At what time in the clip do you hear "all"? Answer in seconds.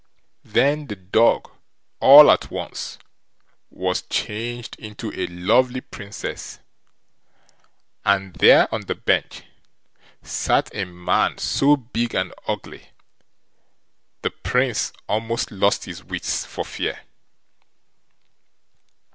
1.99-2.31